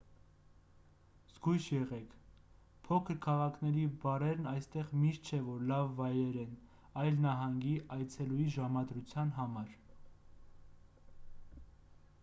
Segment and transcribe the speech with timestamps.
[1.33, 2.15] զգույշ եղեք
[2.87, 6.57] փոքր քաղաքների բարերն այստեղ միշտ չէ որ լավ վայրեր են
[7.03, 9.79] այլ նահանգի այցելուի ժամադրության համար